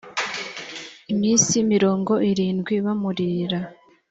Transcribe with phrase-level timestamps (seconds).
[1.13, 3.59] iminsi mirongo irindwi bamuririra